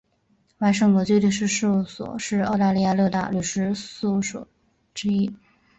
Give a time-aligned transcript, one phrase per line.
[0.57, 4.47] 万盛国际律师事务所是澳大利亚六大律师事务所
[4.95, 5.31] 之一。